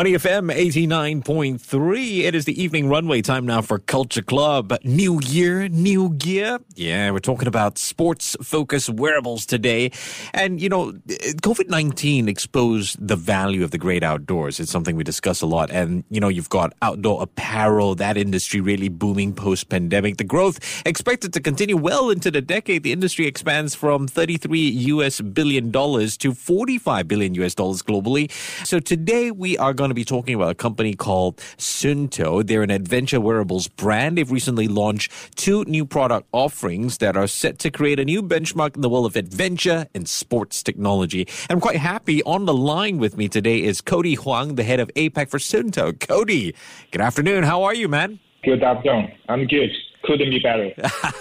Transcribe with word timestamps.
Money 0.00 0.12
FM 0.12 0.50
89.3. 0.50 2.20
It 2.20 2.34
is 2.34 2.46
the 2.46 2.58
evening 2.58 2.88
runway 2.88 3.20
time 3.20 3.44
now 3.44 3.60
for 3.60 3.78
Culture 3.78 4.22
Club. 4.22 4.72
New 4.82 5.20
year, 5.26 5.68
new 5.68 6.08
gear. 6.14 6.58
Yeah, 6.74 7.10
we're 7.10 7.18
talking 7.18 7.46
about 7.46 7.76
sports 7.76 8.34
focused 8.42 8.88
wearables 8.88 9.44
today. 9.44 9.90
And, 10.32 10.58
you 10.58 10.70
know, 10.70 10.92
COVID 10.92 11.68
19 11.68 12.30
exposed 12.30 12.96
the 13.06 13.14
value 13.14 13.62
of 13.62 13.72
the 13.72 13.76
great 13.76 14.02
outdoors. 14.02 14.58
It's 14.58 14.70
something 14.70 14.96
we 14.96 15.04
discuss 15.04 15.42
a 15.42 15.46
lot. 15.46 15.70
And, 15.70 16.02
you 16.08 16.18
know, 16.18 16.28
you've 16.28 16.48
got 16.48 16.72
outdoor 16.80 17.22
apparel, 17.22 17.94
that 17.96 18.16
industry 18.16 18.62
really 18.62 18.88
booming 18.88 19.34
post 19.34 19.68
pandemic. 19.68 20.16
The 20.16 20.24
growth 20.24 20.60
expected 20.86 21.34
to 21.34 21.42
continue 21.42 21.76
well 21.76 22.08
into 22.08 22.30
the 22.30 22.40
decade. 22.40 22.84
The 22.84 22.92
industry 22.92 23.26
expands 23.26 23.74
from 23.74 24.08
33 24.08 24.60
US 24.60 25.20
billion 25.20 25.70
dollars 25.70 26.16
to 26.16 26.32
45 26.32 27.06
billion 27.06 27.34
US 27.34 27.54
dollars 27.54 27.82
globally. 27.82 28.32
So 28.66 28.80
today 28.80 29.30
we 29.30 29.58
are 29.58 29.74
going 29.74 29.89
to 29.90 29.94
be 29.94 30.04
talking 30.04 30.34
about 30.34 30.50
a 30.50 30.54
company 30.54 30.94
called 30.94 31.36
Suunto. 31.58 32.46
They're 32.46 32.62
an 32.62 32.70
adventure 32.70 33.20
wearables 33.20 33.68
brand. 33.68 34.16
They've 34.16 34.30
recently 34.30 34.68
launched 34.68 35.12
two 35.36 35.64
new 35.64 35.84
product 35.84 36.28
offerings 36.32 36.98
that 36.98 37.16
are 37.16 37.26
set 37.26 37.58
to 37.60 37.70
create 37.70 38.00
a 38.00 38.04
new 38.04 38.22
benchmark 38.22 38.76
in 38.76 38.80
the 38.80 38.88
world 38.88 39.06
of 39.06 39.16
adventure 39.16 39.86
and 39.94 40.08
sports 40.08 40.62
technology. 40.62 41.26
I'm 41.48 41.60
quite 41.60 41.76
happy. 41.76 42.22
On 42.22 42.46
the 42.46 42.54
line 42.54 42.98
with 42.98 43.16
me 43.16 43.28
today 43.28 43.62
is 43.62 43.80
Cody 43.80 44.14
Huang, 44.14 44.54
the 44.54 44.64
head 44.64 44.80
of 44.80 44.90
APAC 44.94 45.28
for 45.28 45.38
Suunto. 45.38 45.98
Cody, 45.98 46.54
good 46.90 47.00
afternoon. 47.00 47.44
How 47.44 47.62
are 47.62 47.74
you, 47.74 47.88
man? 47.88 48.20
Good 48.42 48.62
afternoon. 48.62 49.12
I'm 49.28 49.46
good. 49.46 49.70
Couldn't 50.04 50.30
be 50.30 50.38
better. 50.38 50.72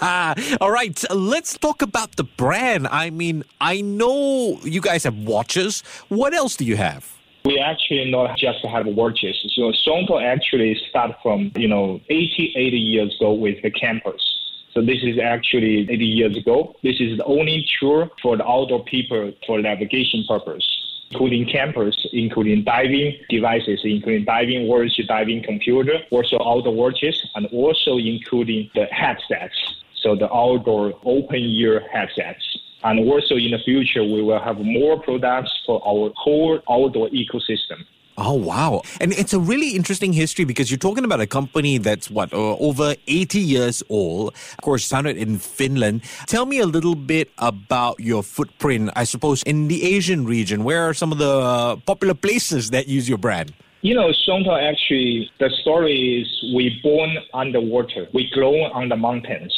All 0.62 0.72
right, 0.72 1.04
let's 1.10 1.58
talk 1.58 1.82
about 1.82 2.16
the 2.16 2.24
brand. 2.24 2.88
I 2.88 3.10
mean, 3.10 3.44
I 3.60 3.82
know 3.82 4.60
you 4.64 4.80
guys 4.80 5.04
have 5.04 5.18
watches. 5.18 5.82
What 6.08 6.34
else 6.34 6.56
do 6.56 6.64
you 6.64 6.78
have? 6.78 7.19
We 7.50 7.58
actually 7.58 8.12
not 8.12 8.38
just 8.38 8.64
have 8.64 8.86
watches. 8.86 9.36
So 9.56 9.72
Suunto 9.72 10.22
actually 10.24 10.80
start 10.88 11.16
from, 11.24 11.52
you 11.56 11.68
know, 11.68 12.00
80, 12.08 12.54
80 12.56 12.78
years 12.78 13.16
ago 13.16 13.34
with 13.34 13.60
the 13.64 13.72
campers. 13.72 14.24
So 14.72 14.84
this 14.84 15.00
is 15.02 15.18
actually 15.18 15.90
80 15.90 16.06
years 16.06 16.38
ago. 16.38 16.76
This 16.84 16.98
is 17.00 17.18
the 17.18 17.26
only 17.26 17.68
tour 17.80 18.12
for 18.22 18.38
the 18.38 18.46
outdoor 18.48 18.84
people 18.84 19.34
for 19.48 19.60
navigation 19.60 20.26
purpose, 20.28 20.64
including 21.10 21.48
campers, 21.48 21.98
including 22.14 22.66
diving 22.66 23.18
devices, 23.30 23.80
including 23.84 24.26
diving 24.26 24.68
watch, 24.68 25.02
diving 25.08 25.42
computer, 25.42 25.98
also 26.12 26.38
outdoor 26.46 26.76
watches, 26.76 27.20
and 27.34 27.48
also 27.48 27.98
including 27.98 28.70
the 28.76 28.86
headsets. 28.92 29.58
So 30.04 30.16
the 30.16 30.32
outdoor 30.32 30.94
open 31.04 31.40
ear 31.40 31.84
headsets. 31.92 32.49
And 32.84 33.10
also 33.10 33.36
in 33.36 33.52
the 33.52 33.60
future, 33.66 34.04
we 34.04 34.22
will 34.22 34.42
have 34.42 34.58
more 34.60 35.00
products 35.02 35.52
for 35.66 35.82
our 35.86 36.12
whole 36.16 36.60
outdoor 36.70 37.10
ecosystem. 37.10 37.84
Oh, 38.22 38.34
wow. 38.34 38.82
And 39.00 39.14
it's 39.14 39.32
a 39.32 39.40
really 39.40 39.70
interesting 39.70 40.12
history 40.12 40.44
because 40.44 40.70
you're 40.70 40.78
talking 40.78 41.06
about 41.06 41.22
a 41.22 41.28
company 41.28 41.78
that's 41.78 42.12
what, 42.12 42.34
uh, 42.34 42.58
over 42.58 42.96
80 43.08 43.40
years 43.40 43.82
old. 43.90 44.34
Of 44.34 44.58
course, 44.62 44.90
founded 44.90 45.16
in 45.16 45.38
Finland. 45.38 46.04
Tell 46.28 46.46
me 46.46 46.60
a 46.60 46.66
little 46.66 46.96
bit 46.96 47.32
about 47.38 48.02
your 48.02 48.22
footprint, 48.22 48.92
I 48.96 49.06
suppose, 49.06 49.42
in 49.44 49.70
the 49.70 49.96
Asian 49.96 50.26
region. 50.26 50.66
Where 50.66 50.90
are 50.90 50.94
some 50.94 51.14
of 51.14 51.18
the 51.18 51.78
popular 51.86 52.14
places 52.14 52.72
that 52.72 52.90
use 52.90 53.08
your 53.08 53.18
brand? 53.18 53.54
You 53.82 53.96
know, 53.96 54.12
Suunto 54.28 54.52
actually, 54.52 55.32
the 55.40 55.50
story 55.62 56.22
is 56.22 56.54
we 56.54 56.78
born 56.84 57.16
underwater. 57.34 58.10
We 58.14 58.30
grow 58.32 58.54
on 58.74 58.90
the 58.90 58.98
mountains. 58.98 59.56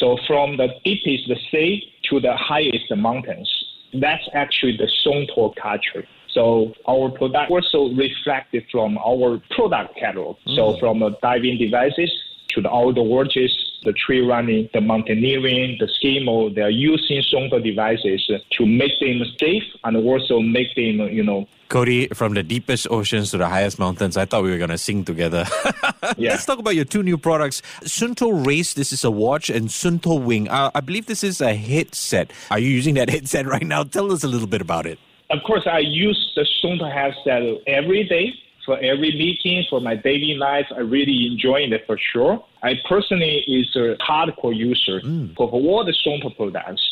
So 0.00 0.18
from 0.26 0.56
the 0.56 0.68
deepest 0.84 1.28
the 1.28 1.36
sea 1.52 1.91
to 2.12 2.20
the 2.20 2.36
highest 2.36 2.94
mountains, 2.94 3.50
that's 3.94 4.28
actually 4.34 4.76
the 4.76 4.88
Suunto 5.02 5.54
culture. 5.56 6.06
So 6.28 6.72
our 6.88 7.10
product 7.10 7.50
also 7.50 7.94
reflected 7.94 8.64
from 8.70 8.98
our 8.98 9.40
product 9.50 9.96
catalog. 9.98 10.36
Mm. 10.46 10.56
So 10.56 10.78
from 10.78 11.02
diving 11.22 11.58
devices 11.58 12.10
to 12.50 12.60
the 12.60 12.70
outdoor 12.70 13.06
watches, 13.06 13.52
the 13.84 13.92
tree 13.92 14.20
running, 14.20 14.68
the 14.72 14.80
mountaineering, 14.80 15.76
the 15.78 15.88
ski 15.88 16.22
mode, 16.24 16.54
they're 16.54 16.70
using 16.70 17.22
Suunto 17.22 17.62
devices 17.62 18.30
to 18.52 18.66
make 18.66 18.98
them 19.00 19.22
safe 19.38 19.62
and 19.84 19.96
also 19.96 20.40
make 20.40 20.74
them, 20.74 21.00
you 21.08 21.22
know, 21.22 21.46
Cody, 21.68 22.08
from 22.08 22.34
the 22.34 22.42
deepest 22.42 22.86
oceans 22.90 23.30
to 23.30 23.38
the 23.38 23.48
highest 23.48 23.78
mountains, 23.78 24.18
I 24.18 24.26
thought 24.26 24.42
we 24.42 24.50
were 24.50 24.58
going 24.58 24.68
to 24.68 24.76
sing 24.76 25.06
together. 25.06 25.46
yeah. 26.18 26.32
Let's 26.32 26.44
talk 26.44 26.58
about 26.58 26.74
your 26.74 26.84
two 26.84 27.02
new 27.02 27.16
products. 27.16 27.62
Suunto 27.80 28.46
Race, 28.46 28.74
this 28.74 28.92
is 28.92 29.04
a 29.04 29.10
watch, 29.10 29.48
and 29.48 29.68
Suunto 29.68 30.22
Wing. 30.22 30.48
Uh, 30.48 30.70
I 30.74 30.80
believe 30.80 31.06
this 31.06 31.24
is 31.24 31.40
a 31.40 31.54
headset. 31.54 32.30
Are 32.50 32.58
you 32.58 32.68
using 32.68 32.96
that 32.96 33.08
headset 33.16 33.46
right 33.46 33.66
now? 33.66 33.84
Tell 33.84 34.12
us 34.12 34.22
a 34.22 34.28
little 34.28 34.46
bit 34.46 34.60
about 34.60 34.84
it. 34.84 34.98
Of 35.30 35.38
course, 35.46 35.66
I 35.66 35.78
use 35.78 36.32
the 36.36 36.46
Suunto 36.62 36.92
headset 36.92 37.42
every 37.66 38.04
day 38.04 38.34
for 38.64 38.78
every 38.78 39.12
meeting, 39.12 39.64
for 39.68 39.80
my 39.80 39.96
daily 39.96 40.34
life. 40.34 40.66
I 40.74 40.80
really 40.80 41.26
enjoying 41.26 41.72
it 41.72 41.84
for 41.86 41.98
sure. 42.12 42.44
I 42.62 42.74
personally 42.88 43.44
is 43.46 43.74
a 43.76 43.96
hardcore 44.02 44.54
user 44.54 45.00
mm. 45.00 45.34
for 45.36 45.48
all 45.50 45.84
the 45.84 45.92
Suunto 45.92 46.34
products. 46.36 46.82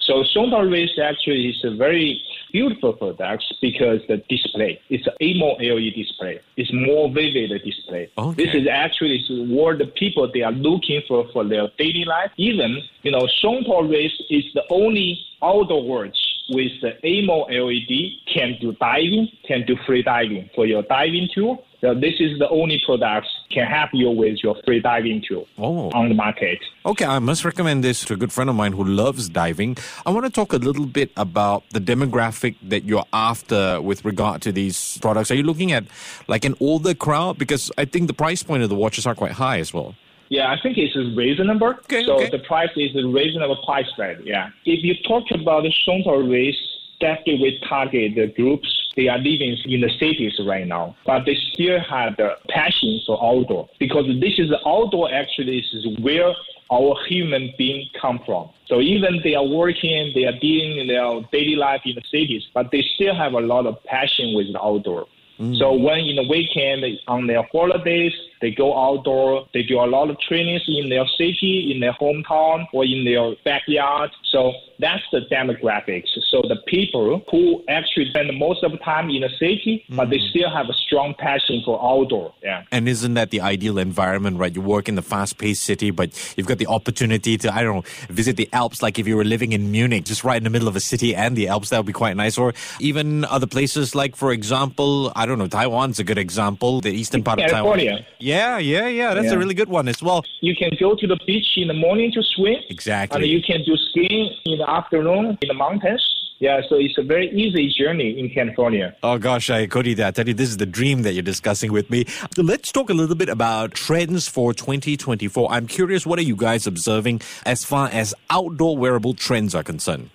So 0.00 0.24
Suunto 0.34 0.70
Race 0.70 0.98
actually 1.02 1.48
is 1.48 1.62
a 1.64 1.76
very 1.76 2.22
beautiful 2.50 2.94
product 2.94 3.44
because 3.60 4.00
the 4.08 4.16
display 4.30 4.80
it's 4.88 5.06
a 5.06 5.12
AMOLED 5.22 5.60
LED 5.60 5.94
display. 5.94 6.40
It's 6.56 6.72
more 6.72 7.12
vivid 7.12 7.50
display. 7.62 8.10
Okay. 8.16 8.44
This 8.44 8.54
is 8.54 8.66
actually 8.66 9.22
what 9.28 9.76
the 9.76 9.86
people 9.86 10.30
they 10.32 10.40
are 10.40 10.52
looking 10.52 11.02
for 11.06 11.28
for 11.30 11.46
their 11.46 11.68
daily 11.76 12.06
life. 12.06 12.30
Even 12.38 12.78
you 13.02 13.10
know 13.10 13.28
Suunto 13.42 13.90
Race 13.90 14.18
is 14.30 14.44
the 14.54 14.64
only 14.70 15.20
outdoor 15.42 15.86
watch 15.86 16.16
with 16.48 16.72
the 16.80 16.92
AMOLED 17.04 17.50
LED 17.50 18.32
can 18.32 18.56
do 18.60 18.72
diving, 18.72 19.28
can 19.46 19.64
do 19.66 19.76
free 19.86 20.02
diving 20.02 20.48
for 20.54 20.66
your 20.66 20.82
diving 20.82 21.28
tool. 21.34 21.64
So 21.80 21.94
this 21.94 22.14
is 22.18 22.38
the 22.40 22.48
only 22.48 22.82
product 22.84 23.28
can 23.50 23.66
help 23.66 23.90
you 23.92 24.10
with 24.10 24.42
your 24.42 24.56
free 24.64 24.80
diving 24.80 25.22
tool 25.26 25.46
oh. 25.58 25.90
on 25.90 26.08
the 26.08 26.14
market. 26.14 26.58
Okay, 26.84 27.04
I 27.04 27.20
must 27.20 27.44
recommend 27.44 27.84
this 27.84 28.04
to 28.06 28.14
a 28.14 28.16
good 28.16 28.32
friend 28.32 28.50
of 28.50 28.56
mine 28.56 28.72
who 28.72 28.82
loves 28.82 29.28
diving. 29.28 29.76
I 30.04 30.10
want 30.10 30.26
to 30.26 30.32
talk 30.32 30.52
a 30.52 30.56
little 30.56 30.86
bit 30.86 31.12
about 31.16 31.62
the 31.70 31.80
demographic 31.80 32.56
that 32.62 32.84
you're 32.84 33.06
after 33.12 33.80
with 33.80 34.04
regard 34.04 34.42
to 34.42 34.52
these 34.52 34.98
products. 34.98 35.30
Are 35.30 35.36
you 35.36 35.44
looking 35.44 35.70
at 35.70 35.84
like 36.26 36.44
an 36.44 36.56
older 36.58 36.94
crowd? 36.94 37.38
Because 37.38 37.70
I 37.78 37.84
think 37.84 38.08
the 38.08 38.14
price 38.14 38.42
point 38.42 38.64
of 38.64 38.70
the 38.70 38.74
watches 38.74 39.06
are 39.06 39.14
quite 39.14 39.32
high 39.32 39.60
as 39.60 39.72
well. 39.72 39.94
Yeah, 40.28 40.52
I 40.52 40.60
think 40.60 40.76
it's 40.76 40.94
a 40.96 41.14
reasonable. 41.16 41.68
Okay, 41.84 42.04
so 42.04 42.14
okay. 42.14 42.30
the 42.30 42.40
price 42.40 42.70
is 42.76 42.94
a 42.96 43.06
reasonable 43.06 43.56
price 43.64 43.86
range. 43.98 44.20
Yeah. 44.24 44.50
If 44.64 44.84
you 44.84 44.94
talk 45.06 45.24
about 45.30 45.62
the 45.62 45.72
Suunto 45.86 46.30
race, 46.30 46.56
definitely 47.00 47.40
we 47.40 47.60
target 47.68 48.14
the 48.14 48.26
groups 48.26 48.68
they 48.96 49.06
are 49.06 49.18
living 49.18 49.56
in 49.64 49.80
the 49.80 49.90
cities 50.00 50.34
right 50.44 50.66
now, 50.66 50.96
but 51.06 51.24
they 51.24 51.36
still 51.52 51.78
have 51.88 52.16
the 52.16 52.30
passion 52.48 53.00
for 53.06 53.16
outdoor 53.24 53.68
because 53.78 54.06
this 54.20 54.38
is 54.38 54.50
outdoor 54.66 55.12
actually 55.14 55.60
this 55.60 55.72
is 55.72 55.98
where 56.00 56.34
our 56.72 56.96
human 57.06 57.54
being 57.56 57.88
come 58.00 58.20
from. 58.26 58.50
So 58.66 58.80
even 58.80 59.20
they 59.22 59.34
are 59.34 59.46
working, 59.46 60.12
they 60.14 60.24
are 60.24 60.38
dealing 60.40 60.78
in 60.78 60.88
their 60.88 61.20
daily 61.32 61.54
life 61.54 61.82
in 61.84 61.94
the 61.94 62.02
cities, 62.10 62.42
but 62.52 62.70
they 62.72 62.84
still 62.96 63.14
have 63.14 63.32
a 63.34 63.40
lot 63.40 63.66
of 63.66 63.82
passion 63.84 64.34
with 64.34 64.52
the 64.52 64.60
outdoor. 64.60 65.06
Mm. 65.38 65.56
So 65.58 65.72
when 65.72 66.00
in 66.00 66.16
the 66.16 66.26
weekend 66.28 66.84
on 67.06 67.26
their 67.26 67.42
holidays, 67.52 68.12
they 68.40 68.50
go 68.50 68.76
outdoor. 68.78 69.46
They 69.52 69.62
do 69.62 69.80
a 69.80 69.86
lot 69.86 70.10
of 70.10 70.18
trainings 70.20 70.62
in 70.68 70.88
their 70.88 71.06
city, 71.16 71.72
in 71.72 71.80
their 71.80 71.92
hometown, 71.94 72.66
or 72.72 72.84
in 72.84 73.04
their 73.04 73.34
backyard. 73.44 74.10
So 74.30 74.52
that's 74.78 75.02
the 75.10 75.22
demographics. 75.30 76.08
So 76.30 76.42
the 76.42 76.56
people 76.66 77.22
who 77.30 77.64
actually 77.68 78.08
spend 78.10 78.30
most 78.38 78.62
of 78.62 78.72
the 78.72 78.78
time 78.78 79.10
in 79.10 79.22
the 79.22 79.30
city, 79.38 79.84
mm 79.88 79.98
but 79.98 80.10
they 80.10 80.18
mm. 80.18 80.30
still 80.30 80.48
have 80.48 80.68
a 80.68 80.72
strong 80.74 81.12
passion 81.18 81.60
for 81.64 81.82
outdoor. 81.82 82.32
Yeah. 82.40 82.62
And 82.70 82.88
isn't 82.88 83.14
that 83.14 83.30
the 83.30 83.40
ideal 83.40 83.76
environment, 83.78 84.38
right? 84.38 84.54
You 84.54 84.60
work 84.60 84.88
in 84.88 84.94
the 84.94 85.02
fast-paced 85.02 85.64
city, 85.64 85.90
but 85.90 86.10
you've 86.36 86.46
got 86.46 86.58
the 86.58 86.68
opportunity 86.68 87.36
to, 87.38 87.52
I 87.52 87.64
don't 87.64 87.76
know, 87.76 87.82
visit 88.08 88.36
the 88.36 88.48
Alps 88.52 88.80
like 88.80 89.00
if 89.00 89.08
you 89.08 89.16
were 89.16 89.24
living 89.24 89.50
in 89.50 89.72
Munich, 89.72 90.04
just 90.04 90.22
right 90.22 90.36
in 90.36 90.44
the 90.44 90.50
middle 90.50 90.68
of 90.68 90.76
a 90.76 90.80
city 90.80 91.16
and 91.16 91.34
the 91.34 91.48
Alps. 91.48 91.70
That 91.70 91.78
would 91.78 91.86
be 91.86 91.92
quite 91.92 92.16
nice. 92.16 92.38
Or 92.38 92.54
even 92.78 93.24
other 93.24 93.48
places 93.48 93.96
like, 93.96 94.14
for 94.14 94.30
example, 94.30 95.10
I 95.16 95.26
don't 95.28 95.38
know, 95.38 95.46
Taiwan's 95.46 95.98
a 95.98 96.04
good 96.04 96.18
example, 96.18 96.80
the 96.80 96.90
eastern 96.90 97.22
part 97.22 97.38
California. 97.38 97.92
of 97.92 97.98
Taiwan. 97.98 98.06
Yeah, 98.18 98.58
yeah, 98.58 98.88
yeah. 98.88 99.14
That's 99.14 99.28
yeah. 99.28 99.34
a 99.34 99.38
really 99.38 99.54
good 99.54 99.68
one 99.68 99.86
as 99.88 100.02
well. 100.02 100.24
You 100.40 100.56
can 100.56 100.70
go 100.80 100.96
to 100.96 101.06
the 101.06 101.18
beach 101.26 101.46
in 101.56 101.68
the 101.68 101.74
morning 101.74 102.10
to 102.12 102.22
swim. 102.22 102.56
Exactly. 102.68 103.22
And 103.22 103.30
you 103.30 103.42
can 103.42 103.62
do 103.64 103.76
skiing 103.76 104.34
in 104.46 104.58
the 104.58 104.68
afternoon 104.68 105.38
in 105.40 105.48
the 105.48 105.54
mountains. 105.54 106.02
Yeah, 106.40 106.60
so 106.68 106.76
it's 106.76 106.96
a 106.98 107.02
very 107.02 107.28
easy 107.32 107.68
journey 107.76 108.16
in 108.16 108.30
California. 108.30 108.94
Oh 109.02 109.18
gosh, 109.18 109.50
I 109.50 109.66
Cody, 109.66 110.02
I 110.02 110.12
tell 110.12 110.28
you, 110.28 110.34
this 110.34 110.48
is 110.48 110.58
the 110.58 110.66
dream 110.66 111.02
that 111.02 111.14
you're 111.14 111.22
discussing 111.22 111.72
with 111.72 111.90
me. 111.90 112.06
Let's 112.36 112.70
talk 112.70 112.90
a 112.90 112.94
little 112.94 113.16
bit 113.16 113.28
about 113.28 113.74
trends 113.74 114.28
for 114.28 114.54
2024. 114.54 115.50
I'm 115.50 115.66
curious, 115.66 116.06
what 116.06 116.16
are 116.20 116.22
you 116.22 116.36
guys 116.36 116.66
observing 116.68 117.22
as 117.44 117.64
far 117.64 117.88
as 117.88 118.14
outdoor 118.30 118.78
wearable 118.78 119.14
trends 119.14 119.52
are 119.56 119.64
concerned? 119.64 120.10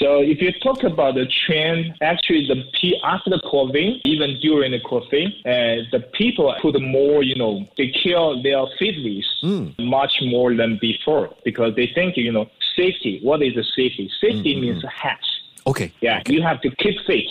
So 0.00 0.22
if 0.22 0.40
you 0.40 0.50
talk 0.60 0.82
about 0.82 1.14
the 1.16 1.26
trend, 1.44 1.94
actually 2.00 2.46
the 2.46 2.64
P 2.72 2.98
after 3.04 3.28
the 3.28 3.40
COVID, 3.44 4.00
even 4.06 4.40
during 4.40 4.72
the 4.72 4.80
COVID, 4.80 5.26
uh, 5.44 5.84
the 5.92 6.00
people 6.14 6.54
put 6.62 6.80
more, 6.80 7.22
you 7.22 7.36
know, 7.36 7.68
they 7.76 7.88
care 7.88 8.42
their 8.42 8.64
fitness 8.78 9.26
mm. 9.44 9.78
much 9.78 10.12
more 10.22 10.56
than 10.56 10.78
before 10.80 11.28
because 11.44 11.74
they 11.76 11.86
think, 11.94 12.16
you 12.16 12.32
know, 12.32 12.48
safety. 12.74 13.20
What 13.22 13.42
is 13.42 13.54
the 13.54 13.62
safety? 13.62 14.10
Safety 14.22 14.54
mm-hmm. 14.54 14.60
means 14.62 14.84
health. 14.90 15.18
Okay. 15.66 15.92
Yeah, 16.00 16.20
okay. 16.20 16.32
you 16.32 16.42
have 16.42 16.62
to 16.62 16.70
keep 16.76 16.98
fit. 17.06 17.26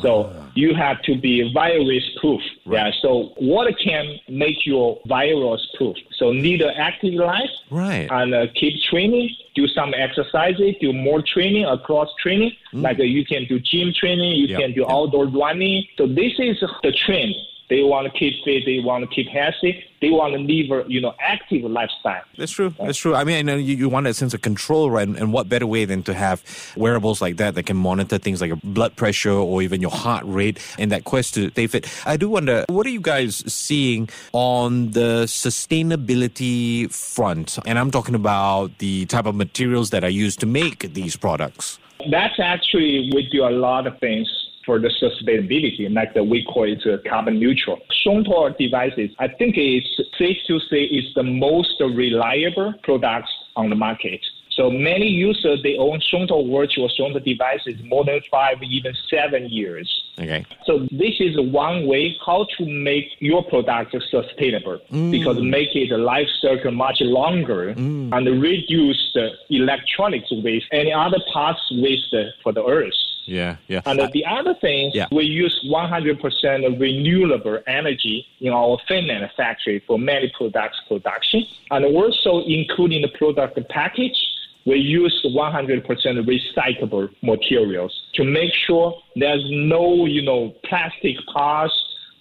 So 0.00 0.32
you 0.54 0.74
have 0.74 1.02
to 1.02 1.16
be 1.16 1.52
virus 1.52 2.04
proof. 2.20 2.40
Right. 2.66 2.86
Yeah. 2.86 3.00
So 3.02 3.32
what 3.36 3.72
can 3.78 4.18
make 4.28 4.66
you 4.66 4.96
virus 5.06 5.66
proof? 5.76 5.96
So 6.16 6.30
lead 6.30 6.62
an 6.62 6.74
active 6.76 7.14
life. 7.14 7.50
Right. 7.70 8.08
And 8.10 8.34
uh, 8.34 8.46
keep 8.54 8.80
training. 8.90 9.30
Do 9.54 9.68
some 9.68 9.92
exercises. 9.94 10.74
Do 10.80 10.92
more 10.92 11.22
training 11.22 11.66
across 11.66 12.08
training. 12.20 12.52
Mm. 12.72 12.82
Like 12.82 12.98
uh, 12.98 13.04
you 13.04 13.24
can 13.24 13.44
do 13.46 13.60
gym 13.60 13.92
training. 13.98 14.32
You 14.32 14.46
yep. 14.46 14.60
can 14.60 14.72
do 14.72 14.80
yep. 14.80 14.90
outdoor 14.90 15.26
running. 15.26 15.86
So 15.98 16.06
this 16.06 16.32
is 16.38 16.62
the 16.82 16.92
trend. 16.92 17.34
They 17.72 17.82
want 17.82 18.04
to 18.04 18.18
keep 18.18 18.34
fit. 18.44 18.64
They 18.66 18.80
want 18.80 19.08
to 19.08 19.08
keep 19.08 19.28
healthy. 19.28 19.82
They 20.02 20.10
want 20.10 20.34
to 20.34 20.40
live, 20.40 20.70
a, 20.70 20.90
you 20.90 21.00
know, 21.00 21.14
active 21.18 21.62
lifestyle. 21.62 22.20
That's 22.36 22.52
true. 22.52 22.74
That's 22.78 22.98
true. 22.98 23.14
I 23.14 23.24
mean, 23.24 23.36
I 23.38 23.40
know 23.40 23.56
you, 23.56 23.74
you 23.74 23.88
want 23.88 24.06
a 24.06 24.12
sense 24.12 24.34
of 24.34 24.42
control, 24.42 24.90
right? 24.90 25.08
And, 25.08 25.16
and, 25.16 25.32
what 25.32 25.48
better 25.48 25.66
way 25.66 25.86
than 25.86 26.02
to 26.02 26.12
have 26.12 26.44
wearables 26.76 27.22
like 27.22 27.38
that 27.38 27.54
that 27.54 27.62
can 27.62 27.78
monitor 27.78 28.18
things 28.18 28.42
like 28.42 28.48
your 28.48 28.60
blood 28.62 28.94
pressure 28.94 29.32
or 29.32 29.62
even 29.62 29.80
your 29.80 29.90
heart 29.90 30.22
rate 30.26 30.58
in 30.78 30.90
that 30.90 31.04
quest 31.04 31.32
to 31.32 31.48
stay 31.48 31.66
fit. 31.66 31.88
I 32.04 32.18
do 32.18 32.28
wonder, 32.28 32.66
what 32.68 32.86
are 32.86 32.90
you 32.90 33.00
guys 33.00 33.36
seeing 33.50 34.10
on 34.34 34.90
the 34.90 35.24
sustainability 35.24 36.92
front? 36.92 37.58
And 37.64 37.78
I'm 37.78 37.90
talking 37.90 38.14
about 38.14 38.76
the 38.80 39.06
type 39.06 39.24
of 39.24 39.34
materials 39.34 39.88
that 39.90 40.04
are 40.04 40.10
used 40.10 40.40
to 40.40 40.46
make 40.46 40.92
these 40.92 41.16
products. 41.16 41.78
That's 42.10 42.38
actually, 42.38 43.08
we 43.14 43.30
do 43.32 43.44
a 43.44 43.54
lot 43.68 43.86
of 43.86 43.98
things 43.98 44.28
for 44.64 44.78
the 44.78 44.90
sustainability, 45.00 45.92
like 45.92 46.14
the, 46.14 46.22
we 46.22 46.44
call 46.44 46.64
it 46.64 46.82
uh, 46.86 46.98
carbon 47.08 47.38
neutral. 47.38 47.78
Shongtor 48.04 48.56
devices, 48.56 49.10
I 49.18 49.28
think 49.28 49.56
it's 49.56 50.00
safe 50.18 50.36
to 50.46 50.60
say 50.70 50.84
is 50.84 51.12
the 51.14 51.22
most 51.22 51.80
reliable 51.80 52.74
products 52.82 53.30
on 53.56 53.70
the 53.70 53.76
market. 53.76 54.20
So 54.56 54.70
many 54.70 55.06
users 55.06 55.62
they 55.62 55.76
own 55.78 56.00
Shongtor 56.12 56.50
virtual 56.50 56.88
Shongtor 56.88 57.24
devices 57.24 57.80
more 57.84 58.04
than 58.04 58.20
five, 58.30 58.62
even 58.62 58.94
seven 59.08 59.48
years. 59.48 59.88
Okay. 60.18 60.44
So 60.66 60.86
this 60.90 61.14
is 61.20 61.40
one 61.40 61.86
way 61.86 62.16
how 62.24 62.46
to 62.58 62.66
make 62.66 63.06
your 63.18 63.42
product 63.44 63.96
sustainable 64.10 64.78
mm. 64.90 65.10
because 65.10 65.38
make 65.40 65.74
it 65.74 65.90
a 65.90 65.96
life 65.96 66.28
cycle 66.40 66.70
much 66.70 67.00
longer 67.00 67.74
mm. 67.74 68.12
and 68.12 68.42
reduce 68.42 69.10
the 69.14 69.30
electronics 69.48 70.30
waste, 70.30 70.66
any 70.70 70.92
other 70.92 71.18
parts 71.32 71.60
waste 71.72 72.14
for 72.42 72.52
the 72.52 72.64
earth. 72.64 72.92
Yeah, 73.24 73.56
yeah. 73.68 73.82
And 73.86 74.00
uh, 74.00 74.08
the 74.12 74.24
other 74.26 74.54
thing, 74.60 74.90
yeah. 74.94 75.06
we 75.12 75.24
use 75.24 75.64
100% 75.70 76.66
of 76.66 76.80
renewable 76.80 77.58
energy 77.66 78.26
in 78.40 78.52
our 78.52 78.78
Finland 78.88 79.30
factory 79.36 79.82
for 79.86 79.98
many 79.98 80.32
products 80.36 80.80
production, 80.88 81.44
and 81.70 81.84
also 81.84 82.42
including 82.46 83.02
the 83.02 83.08
product 83.08 83.58
package. 83.68 84.16
We 84.64 84.76
use 84.76 85.26
100% 85.26 85.84
recyclable 85.86 87.08
materials 87.20 87.92
to 88.14 88.24
make 88.24 88.52
sure 88.66 88.96
there's 89.16 89.44
no, 89.50 90.06
you 90.06 90.22
know, 90.22 90.54
plastic 90.64 91.16
parts 91.32 91.74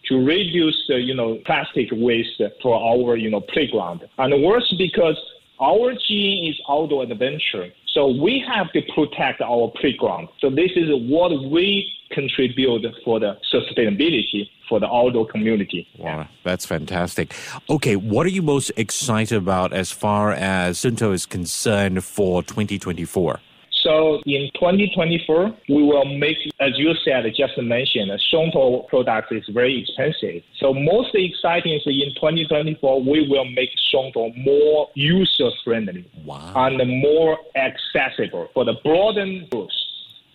to 0.05 0.25
reduce 0.25 0.85
the, 0.87 0.99
you 0.99 1.13
know, 1.13 1.39
plastic 1.45 1.89
waste 1.91 2.41
for 2.61 2.75
our, 2.75 3.15
you 3.15 3.29
know, 3.29 3.41
playground. 3.41 4.07
And 4.17 4.43
worse 4.43 4.73
because 4.75 5.17
our 5.61 5.93
gene 6.07 6.51
is 6.51 6.59
outdoor 6.67 7.03
adventure. 7.03 7.71
So 7.93 8.07
we 8.07 8.43
have 8.47 8.71
to 8.71 8.81
protect 8.93 9.41
our 9.41 9.71
playground. 9.79 10.29
So 10.39 10.49
this 10.49 10.71
is 10.75 10.89
what 11.09 11.31
we 11.51 11.91
contribute 12.11 12.85
for 13.03 13.19
the 13.19 13.37
sustainability 13.53 14.49
for 14.67 14.79
the 14.79 14.87
outdoor 14.87 15.27
community. 15.27 15.85
Wow, 15.97 16.27
that's 16.43 16.65
fantastic. 16.65 17.33
Okay, 17.69 17.97
what 17.97 18.25
are 18.25 18.29
you 18.29 18.41
most 18.41 18.71
excited 18.77 19.37
about 19.37 19.73
as 19.73 19.91
far 19.91 20.31
as 20.31 20.79
Suunto 20.79 21.13
is 21.13 21.25
concerned 21.25 22.03
for 22.03 22.41
2024? 22.41 23.39
So 23.83 24.21
in 24.25 24.49
2024, 24.53 25.55
we 25.69 25.83
will 25.83 26.05
make, 26.17 26.37
as 26.59 26.77
you 26.77 26.93
said, 27.03 27.25
just 27.35 27.57
mentioned, 27.57 28.11
Shongtor 28.31 28.87
product 28.87 29.31
is 29.31 29.43
very 29.49 29.81
expensive. 29.81 30.43
So 30.59 30.73
most 30.73 31.09
exciting 31.13 31.73
is 31.73 31.81
in 31.85 32.13
2024, 32.15 33.01
we 33.01 33.27
will 33.27 33.45
make 33.45 33.69
Shongtor 33.93 34.35
more 34.45 34.89
user 34.93 35.49
friendly 35.63 36.09
wow. 36.23 36.53
and 36.55 37.01
more 37.01 37.39
accessible 37.55 38.49
for 38.53 38.65
the 38.65 38.73
broadened 38.83 39.49
groups. 39.49 39.75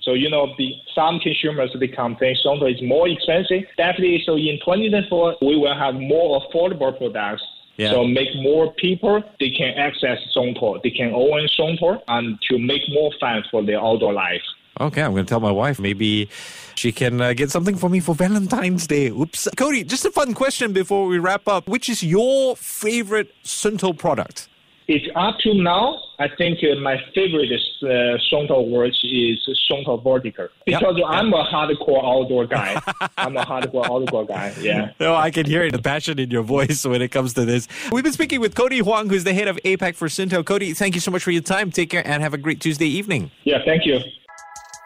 So, 0.02 0.14
you 0.14 0.30
know, 0.30 0.54
the, 0.56 0.72
some 0.94 1.18
consumers, 1.20 1.74
they 1.78 1.88
complain 1.88 2.36
Shongtor 2.44 2.74
is 2.74 2.82
more 2.82 3.08
expensive. 3.08 3.64
Definitely, 3.76 4.22
so 4.24 4.36
in 4.36 4.58
2024, 4.64 5.36
we 5.42 5.56
will 5.56 5.76
have 5.76 5.94
more 5.94 6.40
affordable 6.42 6.96
products 6.96 7.42
yeah. 7.76 7.90
So 7.90 8.04
make 8.06 8.28
more 8.36 8.72
people, 8.74 9.22
they 9.38 9.50
can 9.50 9.74
access 9.76 10.18
Shongtor, 10.34 10.82
they 10.82 10.90
can 10.90 11.12
own 11.12 11.46
Shongtor, 11.58 12.00
and 12.08 12.38
to 12.50 12.58
make 12.58 12.82
more 12.88 13.10
fans 13.20 13.46
for 13.50 13.64
their 13.64 13.80
outdoor 13.80 14.12
life. 14.12 14.42
Okay, 14.78 15.02
I'm 15.02 15.12
going 15.12 15.24
to 15.24 15.28
tell 15.28 15.40
my 15.40 15.50
wife 15.50 15.78
maybe 15.80 16.28
she 16.74 16.92
can 16.92 17.20
uh, 17.20 17.32
get 17.32 17.50
something 17.50 17.76
for 17.76 17.88
me 17.88 18.00
for 18.00 18.14
Valentine's 18.14 18.86
Day. 18.86 19.08
Oops. 19.08 19.48
Cody, 19.56 19.84
just 19.84 20.04
a 20.04 20.10
fun 20.10 20.34
question 20.34 20.74
before 20.74 21.06
we 21.06 21.18
wrap 21.18 21.48
up. 21.48 21.66
Which 21.66 21.88
is 21.88 22.02
your 22.02 22.56
favorite 22.56 23.32
Suunto 23.42 23.96
product? 23.96 24.48
It's 24.88 25.06
up 25.16 25.38
to 25.40 25.52
now. 25.54 26.00
I 26.18 26.28
think 26.38 26.60
uh, 26.62 26.78
my 26.80 26.96
favorite 27.12 27.50
uh, 27.82 27.86
Shongtor 28.30 28.68
watch 28.68 28.96
is 29.02 29.46
Shongtor 29.68 30.02
Vertical 30.02 30.48
because 30.64 30.96
yep. 30.96 31.06
I'm 31.08 31.32
a 31.32 31.44
hardcore 31.44 32.04
outdoor 32.04 32.46
guy. 32.46 32.80
I'm 33.18 33.36
a 33.36 33.44
hardcore 33.44 33.84
outdoor 33.84 34.26
guy. 34.26 34.54
Yeah. 34.60 34.92
No, 35.00 35.16
I 35.16 35.32
can 35.32 35.44
hear 35.44 35.64
it, 35.64 35.72
the 35.72 35.82
passion 35.82 36.20
in 36.20 36.30
your 36.30 36.42
voice 36.42 36.86
when 36.86 37.02
it 37.02 37.08
comes 37.08 37.34
to 37.34 37.44
this. 37.44 37.66
We've 37.90 38.04
been 38.04 38.12
speaking 38.12 38.40
with 38.40 38.54
Cody 38.54 38.78
Huang, 38.78 39.08
who's 39.08 39.24
the 39.24 39.34
head 39.34 39.48
of 39.48 39.56
APAC 39.64 39.96
for 39.96 40.06
Suunto. 40.06 40.44
Cody, 40.44 40.72
thank 40.72 40.94
you 40.94 41.00
so 41.00 41.10
much 41.10 41.24
for 41.24 41.32
your 41.32 41.42
time. 41.42 41.72
Take 41.72 41.90
care 41.90 42.06
and 42.06 42.22
have 42.22 42.32
a 42.32 42.38
great 42.38 42.60
Tuesday 42.60 42.86
evening. 42.86 43.32
Yeah, 43.42 43.58
thank 43.64 43.86
you. 43.86 43.98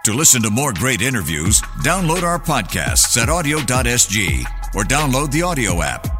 To 0.05 0.14
listen 0.14 0.41
to 0.43 0.50
more 0.50 0.73
great 0.73 1.02
interviews, 1.02 1.61
download 1.85 2.23
our 2.23 2.38
podcasts 2.38 3.20
at 3.20 3.29
awedio.sg 3.29 4.44
or 4.75 4.85
download 4.85 5.31
the 5.31 5.41
AWEDIO 5.41 5.85
app. 5.85 6.20